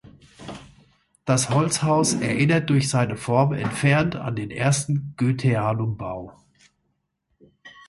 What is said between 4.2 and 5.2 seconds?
den ersten